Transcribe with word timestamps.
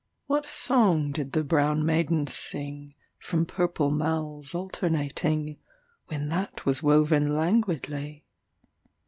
What 0.25 0.47
song 0.47 1.11
did 1.11 1.33
the 1.33 1.43
brown 1.43 1.85
maidens 1.85 2.33
sing, 2.33 2.95
From 3.19 3.45
purple 3.45 3.91
mouths 3.91 4.55
alternating, 4.55 5.57
When 6.07 6.27
that 6.29 6.65
was 6.65 6.81
woven 6.81 7.35
languidly? 7.35 8.25